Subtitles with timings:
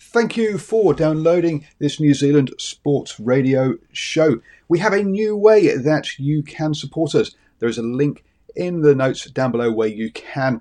[0.00, 4.40] Thank you for downloading this New Zealand Sports Radio show.
[4.68, 7.34] We have a new way that you can support us.
[7.58, 8.24] There is a link
[8.54, 10.60] in the notes down below where you can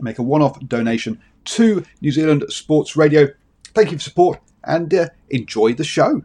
[0.00, 3.28] make a one off donation to New Zealand Sports Radio.
[3.74, 6.22] Thank you for support and uh, enjoy the show.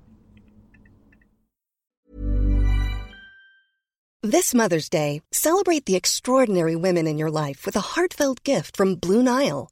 [4.23, 8.96] This Mother's Day, celebrate the extraordinary women in your life with a heartfelt gift from
[8.96, 9.71] Blue Nile.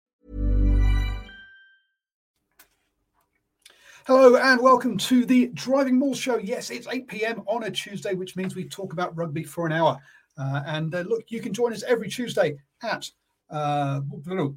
[4.07, 6.37] Hello and welcome to the Driving Maul Show.
[6.37, 7.43] Yes, it's 8 p.m.
[7.45, 9.99] on a Tuesday, which means we talk about rugby for an hour.
[10.39, 13.07] Uh, and uh, look, you can join us every Tuesday at
[13.51, 14.01] uh,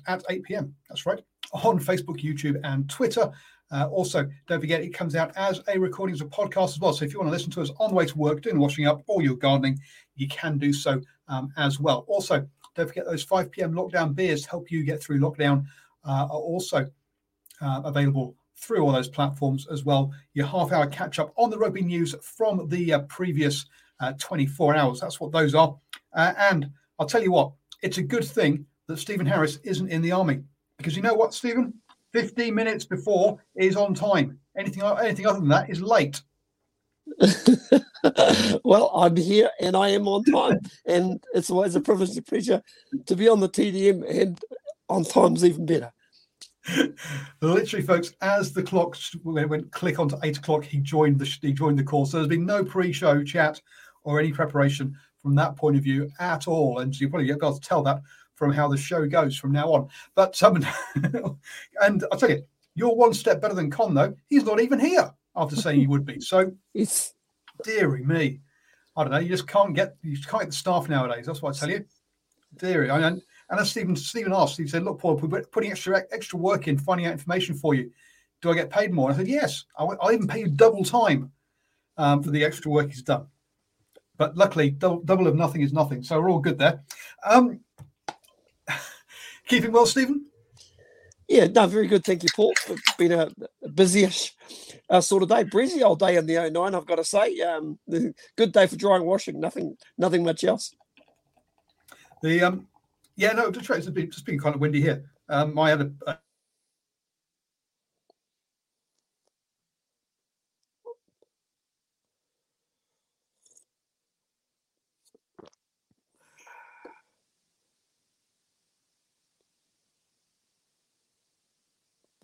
[0.09, 0.75] at 8 p.m.
[0.89, 1.21] That's right,
[1.53, 3.31] on Facebook, YouTube, and Twitter.
[3.71, 6.95] Uh, also, don't forget it comes out as a recording as a podcast as well.
[6.95, 8.87] So if you want to listen to us on the way to work, doing washing
[8.87, 9.79] up, or you're gardening,
[10.17, 12.07] you can do so um, as well.
[12.09, 13.75] Also, don't forget those 5 p.m.
[13.75, 15.67] lockdown beers to help you get through lockdown
[16.07, 16.89] uh, are also
[17.61, 20.13] uh, available through all those platforms as well.
[20.35, 23.67] Your half hour catch up on the rugby news from the uh, previous
[24.01, 25.01] uh, 24 hours.
[25.01, 25.77] That's what those are.
[26.15, 30.03] Uh, and I'll tell you what, it's a good thing that Stephen Harris isn't in
[30.03, 30.43] the army
[30.79, 31.75] because you know what, Stephen?
[32.13, 34.39] 15 minutes before is on time.
[34.57, 36.23] Anything, anything other than that is late.
[38.65, 42.63] well, I'm here and I am on time, and it's always a privilege and pleasure
[43.07, 44.41] to be on the TDM, and
[44.89, 45.93] on time's even better.
[47.41, 51.53] Literally, folks, as the clock went, went click onto eight o'clock, he joined the he
[51.53, 52.07] joined the call.
[52.07, 53.61] So there's been no pre-show chat
[54.03, 56.79] or any preparation from that point of view at all.
[56.79, 58.03] And you probably got to tell that
[58.35, 59.89] from how the show goes from now on.
[60.15, 60.65] But um,
[61.83, 64.15] and I'll tell you, you're one step better than Con though.
[64.29, 66.21] He's not even here after saying he would be.
[66.21, 67.15] So it's
[67.63, 68.41] dearie me.
[68.97, 69.19] I don't know.
[69.19, 71.27] You just can't get you can't get the staff nowadays.
[71.27, 71.85] That's what I tell you.
[72.57, 72.91] Dearie.
[72.91, 76.39] I mean, and as Stephen Stephen asked, he said, "Look, Paul, we're putting extra extra
[76.39, 77.91] work in finding out information for you.
[78.43, 79.65] Do I get paid more?" I said, "Yes.
[79.79, 81.33] I, will even pay you double time
[81.97, 83.27] um, for the extra work he's done."
[84.17, 86.83] But luckily, double, double of nothing is nothing, so we're all good there.
[87.25, 87.61] Um,
[89.49, 90.27] keeping well, Stephen.
[91.29, 92.05] Yeah, no, very good.
[92.05, 92.53] Thank you, Paul.
[92.69, 93.31] It's been a,
[93.63, 94.35] a busy-ish
[94.91, 97.41] uh, sort of day, breezy old day in the 09, I've got to say.
[97.41, 97.79] Um,
[98.37, 99.41] good day for drying washing.
[99.41, 100.75] Nothing, nothing much else.
[102.23, 102.67] The um,
[103.17, 105.05] yeah, no, Detroit has been just been kind of windy here.
[105.29, 106.19] Um, I had a, a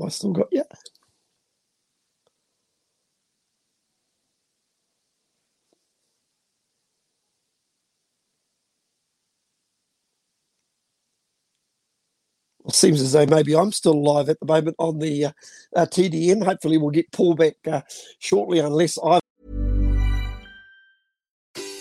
[0.05, 0.63] I still got yeah.
[12.75, 15.33] Seems as though maybe I'm still alive at the moment on the uh,
[15.77, 16.45] uh, TDM.
[16.45, 17.83] Hopefully, we'll get Paul back uh,
[18.19, 19.21] shortly, unless I.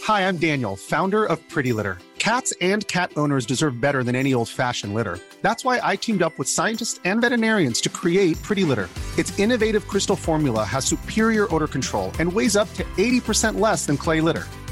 [0.03, 1.97] Hi, I'm Daniel, founder of Pretty Litter.
[2.17, 5.19] Cats and cat owners deserve better than any old-fashioned litter.
[5.41, 8.89] That's why I teamed up with scientists and veterinarians to create Pretty Litter.
[9.17, 13.97] Its innovative crystal formula has superior odor control and weighs up to 80% less than
[13.97, 14.47] clay litter.